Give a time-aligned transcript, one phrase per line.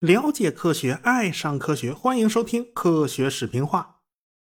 [0.00, 3.96] 了解科学，爱上科学，欢迎收听科学视频化。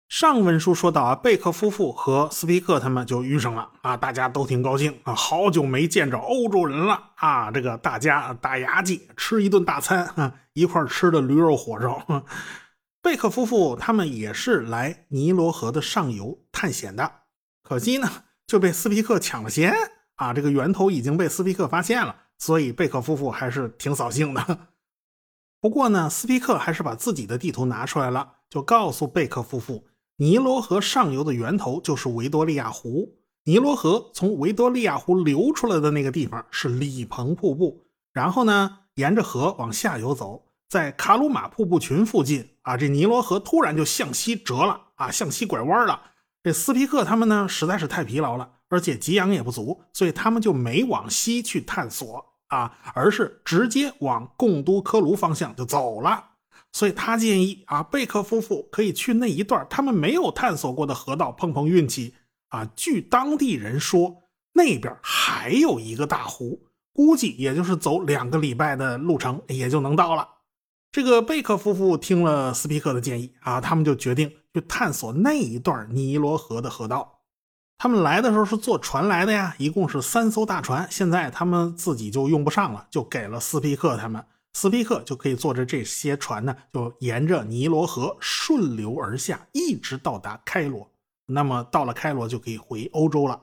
[0.07, 12.05] 上文书说到啊，贝克夫妇和斯皮克他们就遇上了啊，大家都挺高兴啊，好久没见着欧洲人了啊，这个大家打牙祭，吃一顿大餐啊，一块吃的驴肉火烧。
[13.01, 17.11] 贝克夫妇他们也是来尼罗河的上游探险的，
[17.63, 18.07] 可惜呢
[18.47, 19.73] 就被斯皮克抢了先
[20.15, 24.59] 啊，这个源头已经被斯皮克发现了，所以贝克夫妇还是挺扫兴的。
[25.59, 29.83] 不过呢，斯皮克还是把自己的地图拿出来了，就告诉贝克夫妇，
[30.17, 33.17] 尼罗河上游的源头就是维多利亚湖。
[33.45, 45.99] 尼罗河从维多利亚湖流出来的那个地方是里蓬瀑布，然后呢，沿着河往下游走，在卡鲁马瀑布群附近啊，这尼罗河突然就向西折了啊，向西拐弯了。
[46.45, 52.23] 这斯皮克他们呢，实在是太疲劳了，而且给养也不足，所以他们就没往西去探索。
[52.49, 56.23] 啊，而是直接往贡都科卢方向就走了，
[56.71, 62.13] 所以他建议啊，贝克夫妇可以去那一段他们没有探索过的河道碰碰运气
[62.49, 62.69] 啊。
[62.75, 64.21] 据当地人说，
[64.53, 70.29] 那边还有一个大湖，估计也就是走两个礼拜的路程也就能到了。
[70.91, 77.19] 这个贝克夫妇听了斯皮克的建议啊，他们就决定去探索那一段尼罗河的河道。
[77.77, 80.87] 他们来的时候是坐船来的呀，一共是三艘大船。
[80.89, 84.25] 现在他们自己就用不上了，就给了斯皮克他们。
[84.53, 90.89] 斯皮克就可以坐着这些船呢，就沿着尼罗河顺流而下，一直到达开罗。
[91.25, 93.41] 那么到了开罗就可以回欧洲了。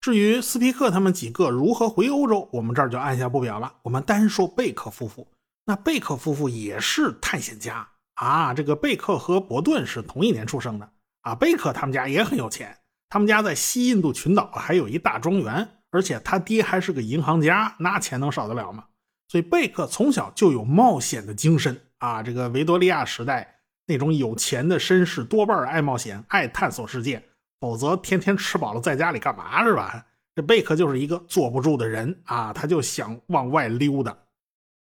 [0.00, 3.74] 至于斯皮克他们几个如何回欧洲，我们这儿就按下不表了。
[3.82, 5.26] 我们单说贝克夫妇。
[5.66, 8.54] 那贝克夫妇也是探险家啊。
[8.54, 10.90] 这个贝克和伯顿是同一年出生的
[11.22, 11.34] 啊。
[11.34, 12.76] 贝克他们家也很有钱。
[13.08, 18.84] 他们家在西印度群岛还有一大庄园，而且他爹还是个银行家，那钱能少得了吗？
[19.28, 22.22] 所以贝克从小就有冒险的精神啊！
[22.22, 27.22] 这个维多利亚时代那种有钱的绅士多半爱冒险、爱探索世界，
[27.60, 30.04] 否则天天吃饱了在家里干嘛是吧？
[30.34, 34.16] 这贝克就是一个坐不住的人啊，他就想往外溜达。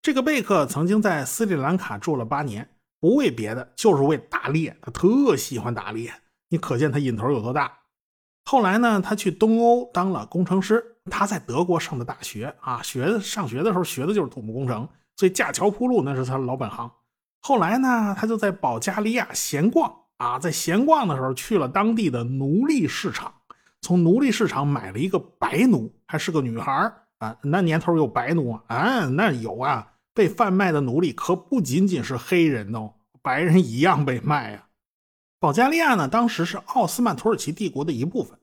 [0.03, 2.69] 这个贝克曾经在斯里兰卡住了八年，
[3.00, 6.12] 不为别的，就是为打猎，他特喜欢打猎，
[6.50, 7.72] 你可见他瘾头有多大。
[8.44, 10.84] 后来呢，他去东欧当了工程师。
[11.10, 16.88] 他在德国上的大学啊，学上学的时候学的就是土木工程，所以架桥铺路那是他老本行。
[17.40, 23.32] 后来呢，他就在保加利亚闲逛啊，在闲逛的时候去了当地的奴隶市场，
[23.80, 27.34] 从奴隶市场买了一个白奴，还是个女孩啊。
[27.42, 28.62] 那年头有白奴啊？
[28.68, 29.94] 啊，那有啊。
[30.20, 32.92] 被贩卖的奴隶可不仅仅是黑人哦，
[33.22, 34.66] 白人一样被卖呀。
[35.38, 38.38] 保加利亚呢，当时是奥斯曼土耳其帝国的一部分。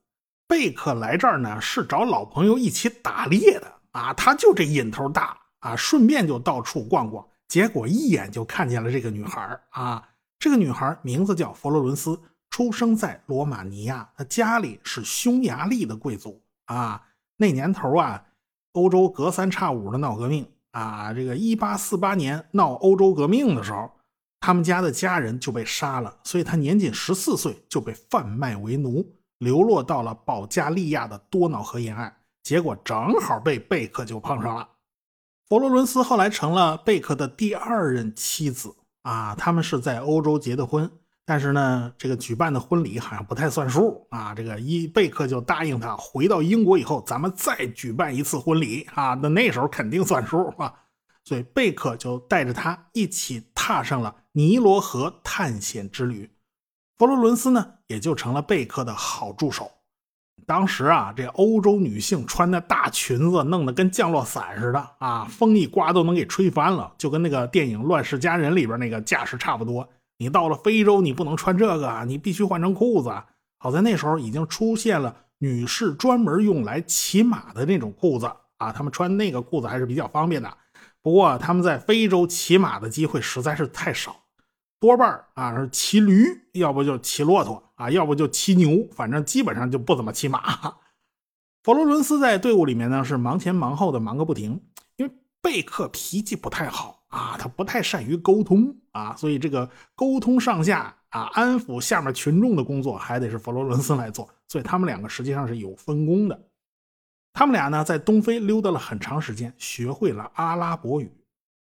[0.47, 10.03] 贝克来这儿呢，是找老朋友一起打猎的啊，他就这瘾头大啊，顺便就到处逛逛，结果一眼就看见了这个女孩啊。
[10.39, 17.03] 这个女孩名字叫佛罗伦斯，出生在罗马尼亚，她家里是匈牙利的贵族啊。
[17.35, 18.25] 那年头啊，
[18.71, 23.89] 欧洲隔三差五的闹革命啊，这个一八四八年闹欧洲革命的时候，
[24.39, 29.13] 他们家的家人就被杀了，所以他年仅十四岁就被贩卖为奴。
[29.39, 32.11] 流落到了保加利亚的多瑙河沿岸，
[32.41, 34.67] 结果正好被贝克就碰上了。
[35.47, 40.89] 佛罗伦斯后来成了贝克的第二任妻子啊，他们是在欧洲结的婚，
[41.29, 44.33] 但是呢，这个举办的婚礼好像不太算数啊。
[44.33, 49.13] 这个一贝克就答应他，回到英国以后，咱们再举办一次婚礼啊。
[49.21, 50.73] 那那时候肯定算数啊，
[51.25, 56.31] 所以贝克就带着他一起踏上了尼罗河探险之旅。
[56.97, 59.69] 佛罗伦斯呢，也就成了贝克的好助手。
[60.45, 69.89] 当时啊，这欧洲女性穿的大裙子，弄得跟降落伞似的啊，风一刮都能给吹翻了，就跟那个电影《乱世佳人》里边那个架势差不多。
[70.17, 73.11] 你到了非洲，你不能穿这个，你必须换成裤子。
[73.59, 80.57] 好在那时候已经出现了女士专门用来骑马的那种裤子啊，他们穿那个裤子还是比较方便的。
[81.01, 84.15] 不过他们在非洲骑马的机会实在是太少。
[84.79, 90.75] 多半啊是骑驴，要不就骑骆驼啊，要不就骑牛，反正基本上就不怎么骑马。
[91.63, 94.61] 佛罗伦斯在队伍里面呢是忙前忙后的，忙个不停。
[94.95, 95.11] 因为
[95.41, 104.29] 贝克脾气不太好啊，他不太善于沟通啊，所以这个沟通上下啊，安抚下面群众的工作还得是佛罗伦斯来做。
[104.47, 106.39] 所以他们两个实际上是有分工的。
[107.33, 111.11] 他们俩呢在东非溜达了很长时间，学会了阿拉伯语。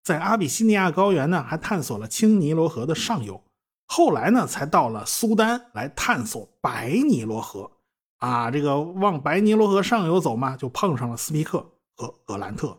[0.04, 3.44] 在阿比西尼亚高原呢，还探索了青尼罗河的上游，
[3.86, 7.72] 后来呢，才到了苏丹来探索白尼罗河。
[8.18, 12.78] 啊，这个往白尼罗河上游走嘛，就碰上了斯皮克和格兰特。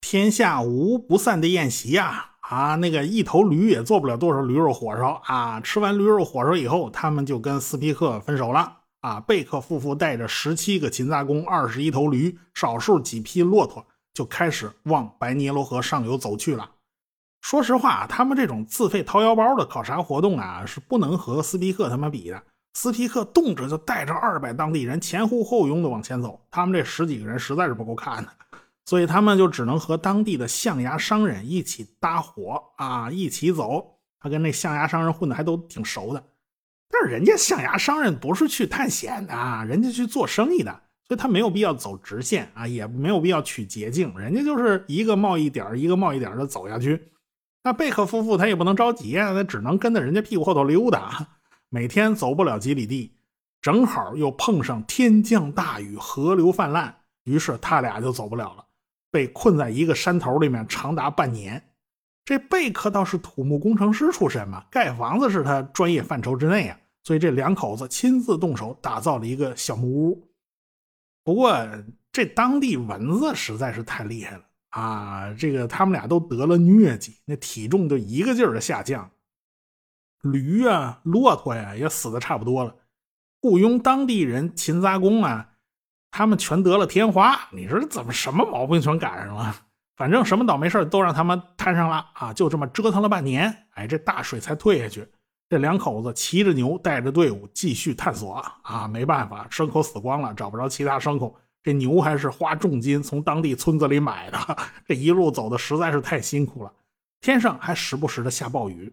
[0.00, 2.26] 天下无不散的宴席呀！
[2.40, 5.60] 啊，那个一头驴也做不了多少驴肉火烧啊！
[5.60, 8.78] 吃完驴肉火烧以后，他们就跟斯皮克分手了。
[9.02, 16.70] 啊，贝克夫妇带着十七个勤杂工、二十一头驴、少数几匹骆驼，就开始往白尼罗河上游走去了。
[17.40, 22.42] 说实话，他们这种自费掏腰包的考察活动啊，是不能和斯皮克他们比的。
[22.74, 28.30] 斯皮克动辄就带着二百当地人前呼后拥的往前走，他们这十几个人实在是不够看的，
[28.90, 34.00] 所以他们就只能和当地的象牙商人一起搭伙啊，一起走。
[34.18, 36.20] 他跟那象牙商人混的还都挺熟的，
[36.90, 39.32] 但是人家象牙商人不是去探险的，
[39.64, 40.72] 人家去做生意的，
[41.06, 47.12] 所以他没有必要走直线啊，也没有必要取捷径，人家就是一个贸易点一个贸易点的走下去。
[47.62, 51.28] 那贝克夫妇他也不能着急啊，他只能跟在人家屁股后头溜达。
[51.68, 53.14] 每天走不了几里地，
[53.62, 58.64] 正好又碰上天降大雨，河流泛滥，于是他俩就走不了了，
[59.10, 61.62] 被困在一个山头里面长达半年。
[62.24, 70.30] 这贝克倒是土木工程师出身嘛，盖房子是他专业范畴之内啊，所以这两口子亲自动手打造了一个小木屋。
[71.24, 71.56] 不过
[72.12, 74.44] 这当地蚊子实在是太厉害了。
[74.70, 79.10] 啊，这个他们俩都得了疟疾，那体重就一个劲儿的下降，
[80.22, 82.76] 驴啊、骆驼呀也死的差不多了。
[83.40, 85.49] 雇佣当地人勤杂工啊，
[86.10, 87.38] 他们全得了天花。
[87.50, 89.54] 你说怎么什么毛病全赶上了？
[89.96, 92.32] 反正什么倒霉事都让他们摊上了啊！
[92.32, 95.06] 就这么折腾了半年，哎，这大水才退下去。
[95.48, 98.88] 这两口子骑着牛，带着队伍继续探索啊！
[98.88, 101.36] 没办法，牲口死光了，找不着其他牲口。
[101.62, 104.38] 这牛还是花重金从当地村子里买的，
[104.88, 106.72] 这一路走的实在是太辛苦了。
[107.20, 108.90] 天上还时不时的下暴雨，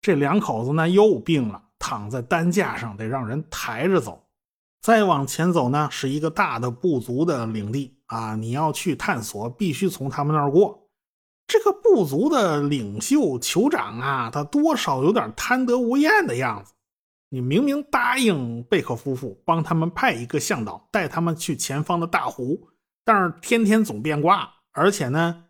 [0.00, 4.26] 这两口子呢又病了，躺在担架上得让人抬着走。
[4.80, 10.88] 再往前走呢，是一个大的部族的领地啊，你要去探索，必须从他们那儿过。
[11.46, 16.72] 这个部族的领袖酋长啊，他多少有点贪得无厌的样子。
[17.28, 22.68] 你明明答应贝克夫妇帮他们派一个向导带他们去前方的大湖，
[23.04, 25.44] 但是天天总变卦，而且呢，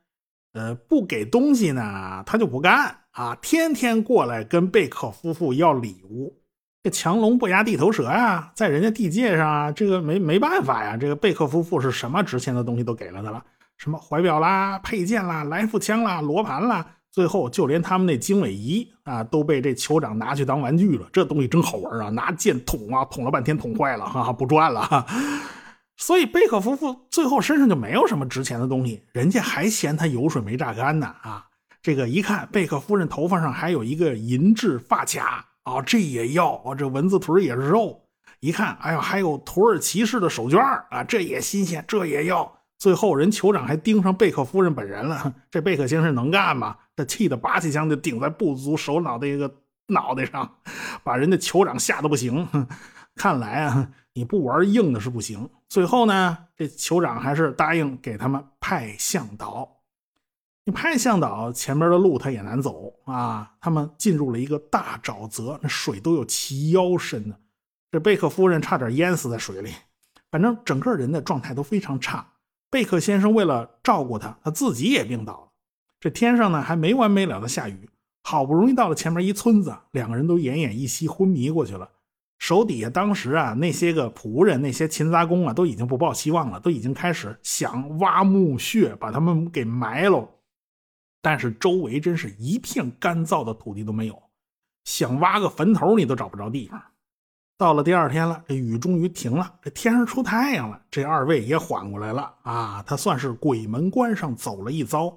[0.55, 6.40] 呃，不给东西呢，他就不干啊，天天过来跟贝克夫妇要礼物。
[6.83, 10.97] 这强龙不压地头蛇呀，在人家地界上啊，这个没没办法呀。
[10.97, 13.45] 这个贝克夫妇是什么值钱的东西都给了他了，
[13.77, 16.87] 什么怀表啦、佩剑啦、来福枪啦、罗盘啦。
[17.13, 21.07] 最后，就连他们那经纬仪啊，都被这酋长拿去当玩具了。
[21.13, 22.09] 这东西真好玩啊！
[22.09, 25.05] 拿剑捅啊，捅了半天，捅坏了，哈哈，不转了。
[25.97, 31.09] 所以贝克夫妇最后身上就没有什么值钱的东西，人家还嫌他油水没榨干呢。
[31.21, 31.45] 啊，
[31.83, 35.45] 这个一看，贝克夫人头发上还有一个银质发卡
[35.77, 38.01] 啊，这也要啊，这蚊子腿也是肉。
[38.41, 40.59] 一看，哎呀，还有土耳其式的手绢
[40.91, 42.51] 啊，这也新鲜，这也要。
[42.79, 45.35] 最后，人酋长还盯上贝克夫人本人了。
[45.51, 46.77] 这贝克先生能干吗？
[46.97, 49.53] 这气得拔起枪就顶在部族首脑的一个
[49.89, 50.51] 脑袋上，
[51.05, 52.49] 把人家酋长吓得不行。
[53.17, 55.47] 看来啊，你不玩硬的是不行。
[55.69, 59.69] 最后呢，这酋长还是答应给他们派向导。
[60.65, 63.53] 你派向导，前面的路他也难走啊。
[63.61, 67.35] 他们进入了一个大沼泽，那水都有齐腰深呢。
[67.91, 69.73] 这贝克夫人差点淹死在水里。
[70.31, 72.35] 反正整个人的状态都非常差。
[72.71, 75.49] 贝克先生为了照顾他，他自己也病倒了。
[75.99, 77.91] 这天上呢还没完没了的下雨，
[78.23, 81.91] 好不容易到了前面一村子，两个人都奄奄一息，昏迷过去了。
[82.39, 90.29] 手底下当时啊那些个仆人、那些勤杂工啊都已经不抱希望了，都已经开始想挖墓穴把他们给埋了。
[91.23, 94.23] 但是周围真是一片干燥的土地都没有，
[94.85, 96.81] 想挖个坟头你都找不着地方。
[97.59, 102.83] 到了第二天了，这雨终于停了，这天上出太阳了，这二位也缓过来了啊！
[102.87, 105.15] 他算是鬼门关上走了一遭。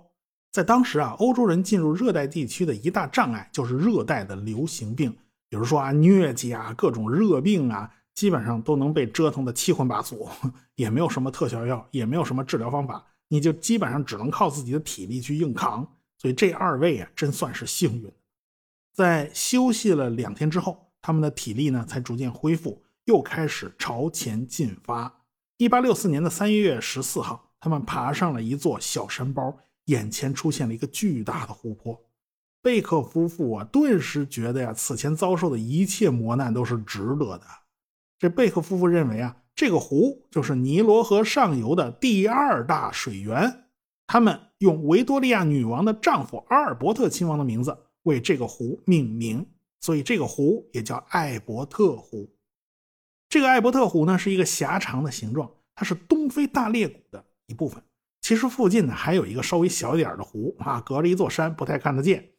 [0.51, 5.09] 在当时啊，欧洲人进入热带地区的一大障碍就是热带的流行病，
[5.49, 10.27] 比如说啊疟疾啊，各种热病啊，基本上都能被折腾的七荤八素，
[10.75, 13.01] 也没有什么特效药，也没有什么治疗方法，
[13.33, 15.85] 你就基本上只能靠自己的体力去硬扛。
[16.17, 18.09] 所以这二位啊，真算是幸运。
[18.93, 20.79] 在休息了两天之后。
[21.05, 25.25] 他们的体力呢才逐渐恢复，又开始朝前进发。
[25.57, 32.01] 一八六四年的三月十四号，他们爬上了一座小山包，眼前出现了一个巨大的湖泊。
[32.61, 37.41] 贝克夫妇啊，顿时觉得呀，此前遭受的一切磨难都是值得的。
[38.17, 43.65] 这贝克夫妇认为啊，这个湖就是尼罗河上游的第二大水源。
[44.07, 49.45] 他们用维多利亚女王的丈夫阿尔伯特亲王的名字为这个湖命名。
[49.79, 52.33] 所以这个湖也叫艾伯特湖。
[53.27, 57.83] 这个艾伯特湖呢是一个狭长的形状，它是东非大裂谷的一部分。
[58.21, 62.29] 其实附近呢还有一个稍微小一点的湖啊，隔着一座山，不太看得见。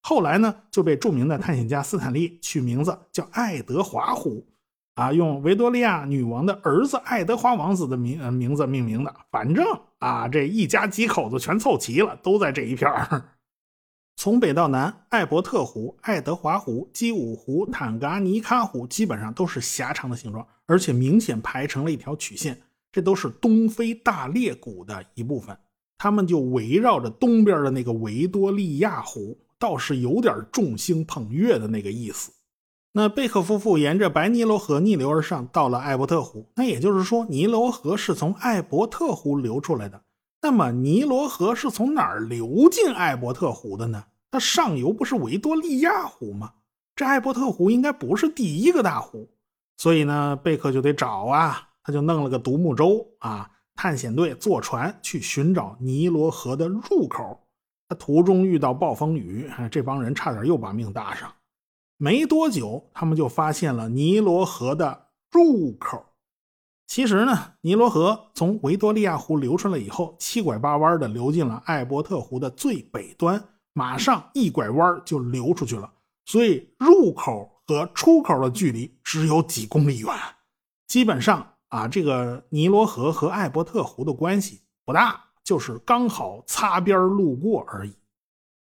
[0.00, 4.46] 后来呢就被著名的探险家斯坦利取名字叫爱德华湖，
[4.94, 9.14] 啊，用维多利亚女王的儿子爱德华王子的名呃名字命名的。
[9.30, 9.64] 反正
[9.98, 13.30] 啊，这一家几口子全凑齐了，都在这一片儿。
[14.16, 22.62] 从北到南，艾伯特湖、爱德华湖、基伍湖、坦噶尼卡湖基本上都是狭长的形状，而且明显排成了一条曲线。
[22.92, 25.58] 这都是东非大裂谷的一部分，
[25.98, 32.30] 它们就围绕着东边的那个维多利亚湖，倒是有点众星捧月的那个意思。
[32.96, 36.48] 那贝克夫妇沿着白尼罗河逆流而上，到了艾伯特湖。
[36.54, 40.00] 那也就是说，尼罗河是从艾伯特湖流出来的。
[40.42, 44.04] 那么，尼罗河是从哪儿流进艾伯特湖的呢？
[44.30, 46.52] 它上游不是维多利亚湖吗？
[46.94, 49.28] 这艾伯特湖应该不是第一个大湖，
[49.76, 57.40] 所以呢，贝克就得找啊，他就弄了个独木舟啊，探险队坐船去寻找尼罗河的入口。
[57.88, 61.28] 他途中遇到暴风雨，这帮人差点又把命搭上。
[62.04, 66.04] 没多久，他们就发现了尼罗河的入口。
[66.86, 73.42] 其实呢，尼罗河从维多利亚湖流出来以后，七拐八弯的流进了艾伯特湖的最北端，
[73.72, 75.90] 马上一拐弯就流出去了。
[76.26, 80.14] 所以入口和出口的距离只有几公里远，
[80.86, 87.96] 基本上啊，这个尼罗河和艾伯特湖的关系不大，就是刚好擦边路过而已。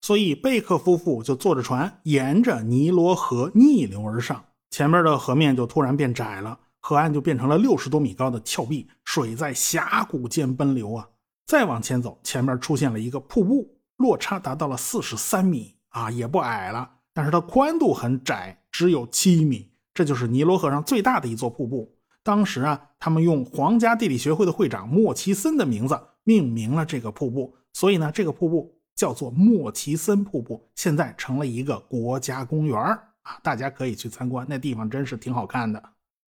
[0.03, 6.59] 所以贝克夫妇就坐着船沿着尼罗河逆流而上，前面的河面就突然变窄了。
[6.81, 11.07] 河岸就变成了六十多米高的峭壁，水在峡谷间奔流啊！
[11.45, 19.71] 再往前走，前面出现了一个瀑布，落差达到了四十三米啊，也不矮了，但是它宽度很窄，只有七米。
[19.93, 21.95] 这就是尼罗河上最大的一座瀑布。
[22.21, 32.79] 当时啊，他们用皇家地理学会的会长莫奇森的名字命名了这个瀑布，所以呢，这个瀑布叫做莫奇森瀑布，现在成了一个国家公园
[33.23, 35.81] 啊，大家可以去参观，那地方真是挺好看的。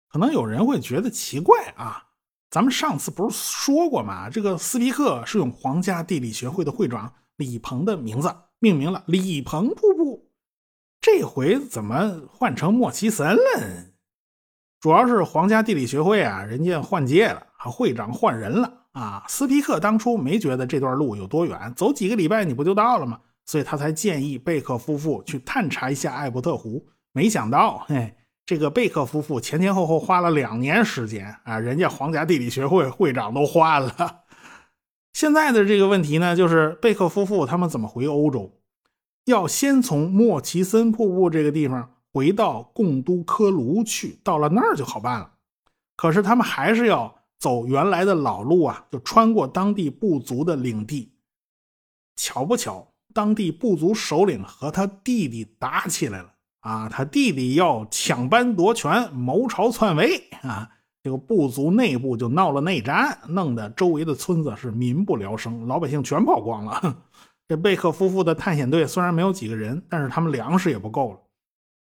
[0.10, 2.04] 可能有人会觉得奇怪啊，
[2.50, 4.30] 咱们上次不是说过吗？
[4.30, 10.30] 这个斯皮克是用皇家地理学会的会长李鹏的名字命名了李鹏瀑布，
[11.00, 13.86] 这回怎么换成莫奇森了？
[14.80, 19.24] 主要是皇家地理学会啊，人家换届了，啊会长换人了啊。
[19.28, 23.20] 斯皮克当初没觉得这段路有多远，走几个礼拜你不就到了吗？
[23.46, 26.88] 所以他才建议贝克夫妇去探查一下艾伯特湖。
[27.12, 28.16] 没想到，嘿。
[28.44, 34.24] 这个贝克夫妇前前后后花了两年时间啊，人家皇家地理学会会长都换了。
[35.14, 38.60] 现在的这个问题呢，就是贝克夫妇他们怎么回欧洲？
[39.26, 45.32] 要先从莫奇森瀑布这个地方回到贡都科卢去，到了那儿就好办了。
[45.96, 51.12] 可是他们还是要走原来的老路啊，就穿过当地部族的领地。
[52.16, 56.32] 巧不巧，当地部族首领和他弟弟打起来了。
[56.60, 60.70] 啊，他弟弟要抢班夺权，谋朝篡位啊！
[61.02, 66.98] 这个部族内部就闹了内战，弄得周围的村子是民不聊生，老百姓全跑光了。
[67.50, 71.20] 这贝克夫妇的探险队虽然没有几个人，但是他们粮食也不够了。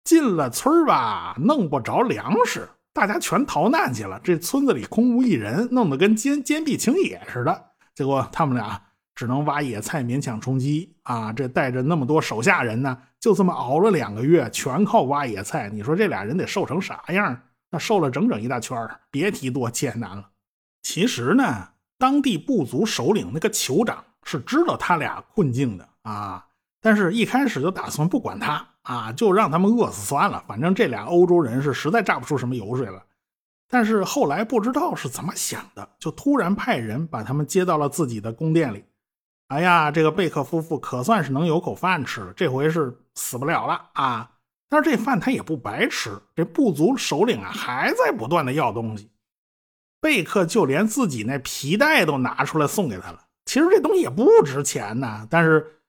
[0.04, 4.20] 进了村吧，弄不着粮食，大家全逃难去了。
[4.22, 7.72] 这村子里空无一人，弄得跟坚坚壁清野似的。
[7.94, 8.80] 结果他们俩。
[9.12, 11.30] 只能挖野菜勉强充饥啊！
[11.30, 15.68] 这带着那么多手下人呢，就这么熬了两个月，全靠挖野菜。
[15.68, 17.38] 你说这俩人得瘦成啥样？
[17.70, 20.30] 那瘦了整整一大圈别提多艰难了。
[20.82, 21.68] 其实呢，
[21.98, 26.46] 当地部族首领那个酋长是知道他俩困境的啊，
[26.80, 30.44] 但是一开始就打算不管他啊，就让他们饿死算了。
[30.46, 33.04] 反正这俩欧洲人是实在榨不出什么油水了。
[33.68, 38.84] 但是后来不知道是怎么想的，就突然派人把他们接到了自己的宫殿里。
[39.48, 44.30] 哎呀，这个贝克夫妇可算是能有口饭吃了，这回是死不了了啊！
[44.68, 49.10] 但是这饭他也不白吃，这部族首领啊还在不断的要东西。
[50.00, 53.24] 贝克就连自己那皮带都拿出来送给他了。
[53.44, 55.79] 其实这东西也不值钱呐，但是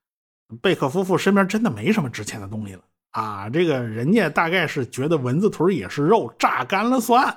[0.61, 2.81] 贝克夫妇身边真的没什么值钱的东西了
[3.11, 3.49] 啊！
[3.49, 7.35] 这个人家大概是觉得蚊子腿也是肉，榨干了算。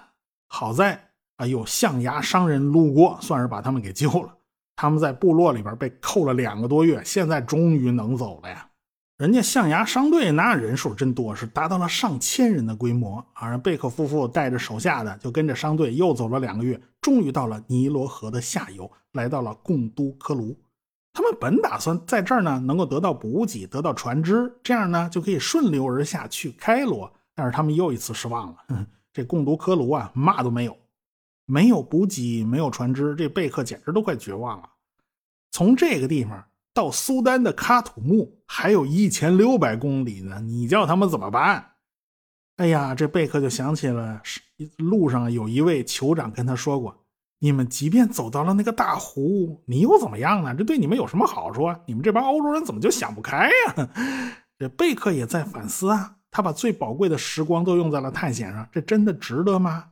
[0.49, 4.35] 好在啊有象牙商人路过，算是把他们给救了。
[4.77, 8.69] 他们在部落里边被扣了两个多月，现在终于能走了呀！
[9.17, 13.25] 人家象牙商队那人数真多，是达到了上千人的规模。
[13.35, 20.57] 而贝克夫妇带着手下的就跟着商队又走了两个月，终于到了尼罗河的下游，来到了贡都科卢。
[21.15, 27.11] 他们本打算在这儿呢能够得到补给，得到船只，这样呢就可以顺流而下去开罗。
[27.37, 30.77] 但是他们又一次失望了， 这贡都科卢啊，嘛都没有，
[31.47, 34.69] 没有补给，没有船只，这贝克简直都快绝望了。
[35.53, 41.73] 从这个地方到苏丹的喀土穆还有一千六百公里呢，你叫他们怎么办？
[42.57, 44.21] 哎呀，这贝克就想起了
[44.79, 47.04] 路上有一位酋长跟他说过。
[47.45, 50.55] 你们即便走到了那个大湖，你又怎么样呢？
[50.55, 51.79] 这对你们有什么好处啊？
[51.85, 53.89] 你们这帮欧洲人怎么就想不开呀？
[54.59, 59.91] 这贝克也在反思啊，他把最宝贵的时光都用在了探险上，这真的值得吗？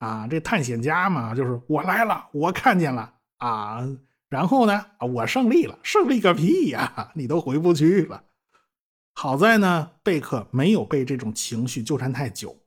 [0.00, 3.82] 啊，这探险家嘛，就是我来了，我看见了啊，
[4.28, 7.12] 然后呢，我胜利了，胜利个屁呀！
[7.16, 8.24] 你都回不去了。
[9.14, 12.58] 好在呢，贝克没有被这种情绪纠缠太久，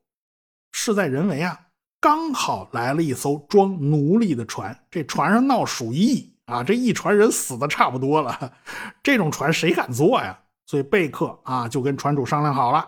[0.71, 1.67] 事在人为啊。
[2.03, 8.53] 刚好来了一艘装奴隶的船，这船上闹鼠疫啊，这一船人死的差不多了，
[9.01, 10.37] 这种船谁敢坐呀？
[10.65, 12.85] 所以贝克啊就跟船主商量好了，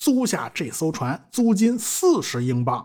[0.00, 2.84] 租下这艘船，租金四十英镑。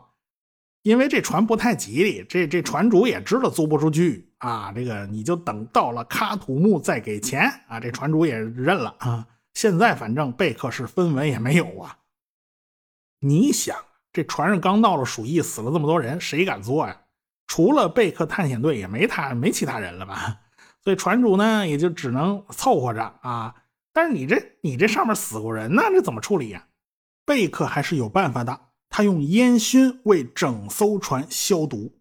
[0.83, 7.79] 因为这船不太吉利，这这船主也知道租不出去啊，这个你就等到了喀土穆再给钱啊。
[7.79, 9.25] 这船主也认了啊。
[9.55, 11.97] 现在反正贝克是分文也没有啊。
[13.21, 13.75] 你想。
[14.13, 16.95] 这船上刚闹了鼠疫，死了这么多人，谁敢坐呀？
[17.47, 20.39] 除了贝克探险队，也没他，没其他人了吧？
[20.83, 23.55] 所以船主呢，也就只能凑合着啊。
[23.91, 26.67] 但是你这，你这上面死过人呢，这怎么处理呀？
[27.25, 31.91] 贝克还是有办法的，他用烟熏为整艘船消毒。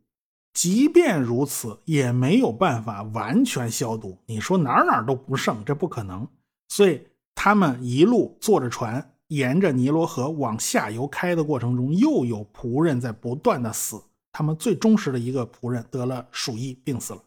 [0.52, 4.18] 即便如此，也没有办法完全消毒。
[4.26, 6.28] 你说哪哪都不剩，这不可能。
[6.68, 9.14] 所以他们一路坐着船。
[9.34, 14.02] 沿着尼罗河往下游开的过程中，又有仆人在不断的死。
[14.30, 17.22] 他们最忠实的一个仆人得了鼠疫病死了，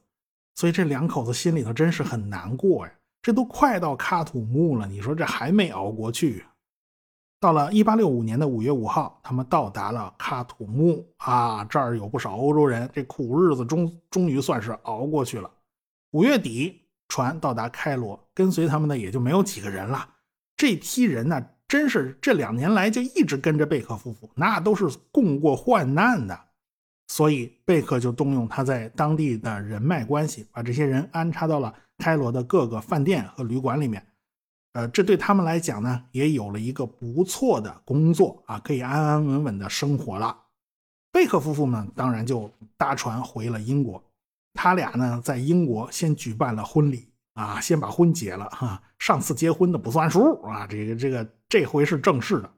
[0.56, 2.94] 所以这两口子心里头真是很难过呀。
[3.24, 6.44] 这都快到喀土穆了，你说这还没熬过去。
[7.40, 15.50] 到了1865年的5月5号，他们到达了喀土穆啊，这儿有不少欧洲人，这苦日子终终于算是熬过去了。
[16.12, 20.08] 五月底，船到达开罗，跟随他们的也就没有几个人了。
[20.56, 21.44] 这批人呢？
[21.68, 26.40] 真是这两年来就一直跟着贝克夫妇，那都是共过患难的，
[27.08, 34.06] 所以贝克就动用他在当地的人脉关系，把这些人安插到了开罗的各个饭店和旅馆里面。
[34.74, 40.38] 呃，这对他们来讲呢，也有了一个不错的工作啊，可以安安稳稳的生活了。
[41.12, 44.04] 贝克夫妇呢，当然就搭船回了英国，
[44.54, 47.10] 他俩呢在英国先举办了婚礼。
[47.36, 52.52] 啊，先把婚结了哈，上次结婚的不算数啊，这个这个这回是正式的。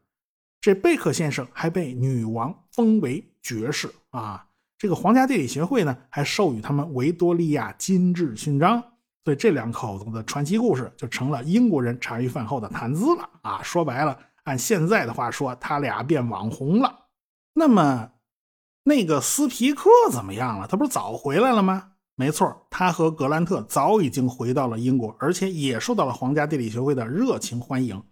[0.60, 4.47] 这贝克先生还被女王封为爵士啊，
[4.78, 8.84] 这个皇家地理学会呢还授予他们维多利亚金质勋章，
[9.23, 13.62] 所以这两口子的传奇故事就成了英国人茶余饭后的谈资了啊。
[13.62, 17.06] 说白了，按现在的话说，他俩变网红了。
[17.54, 18.12] 那么，
[18.84, 20.67] 那个斯皮克怎么样了？
[20.67, 21.91] 他不是早回来了吗？
[22.15, 28.04] 没错，他和格兰特早已经回到了英国，而且也受到了皇家地理学会的热情欢迎。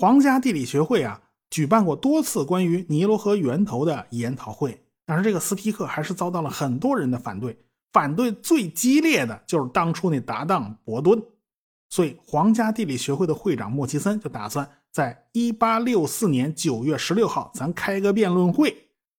[0.00, 7.58] 皇家地理学会啊，举办过多次关于尼罗河源头的研讨会，但是这个斯皮克还是遭到了很多人的反对。
[7.92, 11.20] 反对最激烈的就是当初那搭档伯顿，
[11.90, 18.72] 所以皇家地理学会的会长莫奇森就打算在1864年9月16号，咱开个辩论会，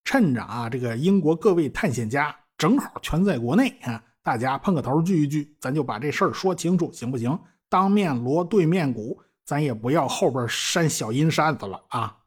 [0.06, 4.02] 趁着啊这个英国各位探险家正好全在国内啊。
[4.24, 7.38] 大家碰个头聚一聚，咱就把这事儿说清楚，行不行？
[7.68, 12.18] 当面锣对面鼓，咱也不要后边扇小阴扇子了啊！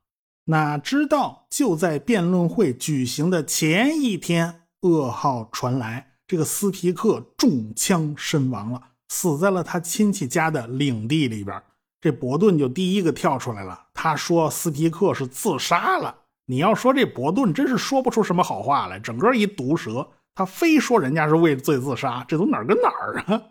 [0.47, 11.63] 哪知道就在辩论会举行的前一天，噩耗传来，这个斯皮克中枪身亡了，死在了他亲戚家的领地里边。
[12.01, 16.13] 这伯顿就第一个跳出来了，他说斯皮克是自杀了。
[16.47, 20.05] 你要说这伯顿真是说不出什么好话来，整个一毒舌。
[20.35, 23.43] 他非说人家是畏罪自杀，这都哪儿跟哪儿啊？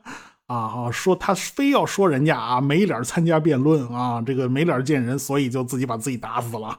[0.52, 6.78] 啊，说他非要说人家啊没脸参加辩论啊，这个没脸见人，所以就自己把自己打死了。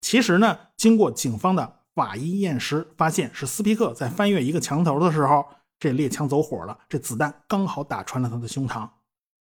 [0.00, 5.44] 其实呢，经过警方的法医验尸，发现是斯皮克在翻越一个墙头的时候，
[5.78, 8.88] 这猎枪走火了，这子弹刚好打穿了他的胸膛。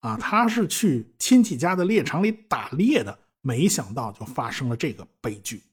[0.01, 5.63] 啊，他是去亲戚家的猎场里打猎的，没想到就发生了这个悲剧。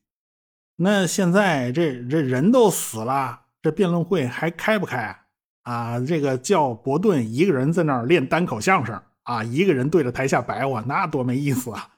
[0.77, 3.41] 那现在这这人都死了。
[3.63, 5.24] 这辩论会还开不开啊？
[5.65, 11.89] 啊这个叫伯顿一个人在那儿练单口相声啊，一个人对着台下白话，那多没意思啊！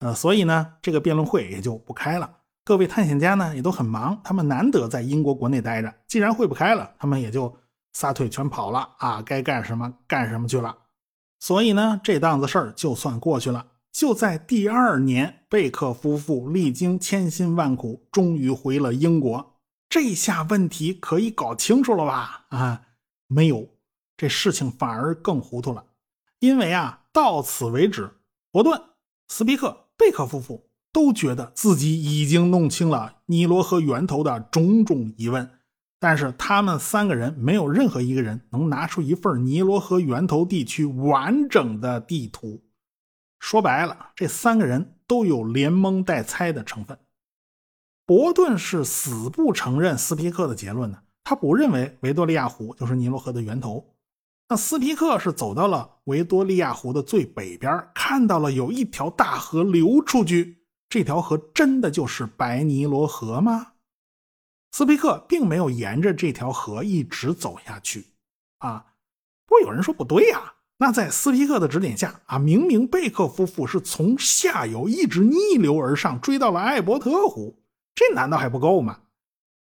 [0.00, 2.38] 呃，所以呢，这个辩论会也就不开了。
[2.64, 7.54] 各位探险家呢也都很忙，他们难得在英国国内待着，既然会不开了，他们也就
[7.92, 9.22] 撒腿全跑了啊！
[9.24, 10.76] 该干什么干什么去了。
[11.38, 13.66] 所以呢，这档子事儿就算过去了。
[13.92, 19.56] 就在第二年，贝克夫妇历经千辛万苦，终于回了英国。
[19.90, 22.46] 这下问题可以搞清楚了吧？
[22.48, 22.82] 啊，
[23.32, 23.68] 没有，
[24.16, 25.84] 这事情反而更糊涂了。
[26.40, 28.10] 因为啊，到此为止，
[28.50, 28.80] 伯顿、
[29.28, 35.50] 斯皮克、贝克夫妇都觉得自己已经弄清了尼罗河源头的种种疑问，
[35.98, 42.62] 但是他们三个人没有任何一个人能拿出一份尼罗河源头地区完整的地图。
[43.38, 46.98] 说白了，这三个人都有连蒙带猜的成分。
[48.04, 53.82] 伯顿是死不承认斯皮克的结论的，他不认为维多利亚湖就是尼罗河的源头。
[54.50, 60.58] 那斯皮克是走到了维多利亚湖的最北边，看到了有一条大河流出去，
[60.90, 63.68] 这条河真的就是白尼罗河吗？
[64.72, 68.08] 斯皮克并没有沿着这条河一直走下去，
[68.58, 68.84] 啊，
[69.46, 70.52] 不过有人说不对呀。
[70.76, 77.56] 那在斯皮克的指点下啊，明明贝克夫妇是从下游一直逆流而上，追到了艾伯特湖，
[77.94, 78.98] 这难道还不够吗？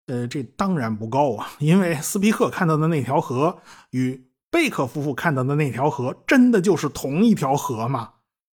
[0.07, 3.57] 呃，这当然不够啊，因为斯皮克看到的那条河
[3.89, 8.11] 与贝克夫妇看到的那条河真的就是同一条河吗？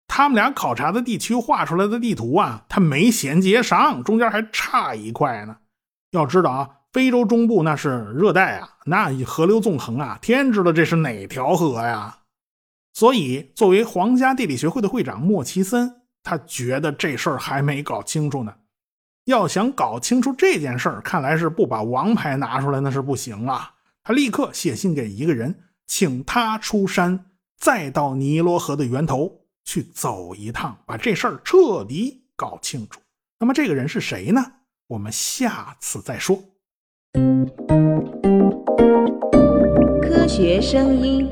[0.08, 5.58] 他们俩考察的地区画出来的地图啊，它没衔接上，中间还差一块呢。
[6.12, 12.18] 要知道啊，非洲中部那是热带啊，那河流纵横啊，天知道这是哪条河呀？
[12.94, 18.54] 所以，作为皇家地理学会的会长莫奇森，他觉得这事儿还没搞清楚呢。
[19.26, 23.74] 要想搞清楚这件事儿，看来是不把王牌拿出来那是不行啊。
[24.04, 25.56] 他立刻写信给一个人，
[25.86, 27.26] 请他出山，
[27.58, 33.00] 再到尼罗河的源头去走一趟，把这事儿彻底搞清楚。
[33.40, 34.44] 那么这个人是谁呢？
[34.88, 36.44] 我们下次再说。
[40.02, 41.30] 科学声音。